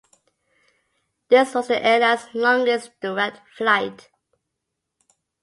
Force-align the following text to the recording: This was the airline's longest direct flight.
This 1.29 1.53
was 1.53 1.67
the 1.67 1.79
airline's 1.79 2.25
longest 2.33 2.99
direct 3.01 3.47
flight. 3.49 4.09